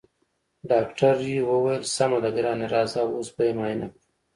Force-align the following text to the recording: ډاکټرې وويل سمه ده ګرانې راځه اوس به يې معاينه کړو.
ډاکټرې 0.69 1.35
وويل 1.51 1.83
سمه 1.97 2.17
ده 2.23 2.29
ګرانې 2.37 2.67
راځه 2.75 3.01
اوس 3.13 3.27
به 3.35 3.41
يې 3.47 3.53
معاينه 3.57 3.85
کړو. 3.91 4.01